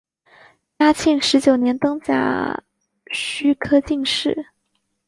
[0.79, 2.63] 嘉庆十九年登甲
[3.13, 4.47] 戌科进士。